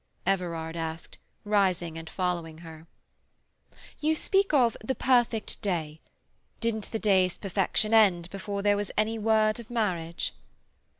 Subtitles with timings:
[0.25, 2.87] Everard asked, rising and following her.
[3.99, 6.01] "You speak of the "perfect day."
[6.59, 10.33] Didn't the day's perfection end before there was any word of marriage?"